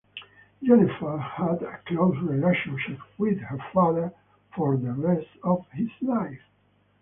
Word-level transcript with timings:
Jennifer 0.63 1.19
had 1.19 1.61
a 1.61 1.77
close 1.85 2.17
relationship 2.23 2.97
with 3.19 3.37
her 3.37 3.59
father 3.71 4.11
for 4.55 4.75
the 4.75 4.93
rest 4.93 5.27
of 5.43 5.63
his 5.73 5.91
life. 6.01 6.41